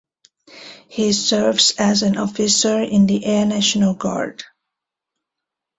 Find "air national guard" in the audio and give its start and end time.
3.23-4.43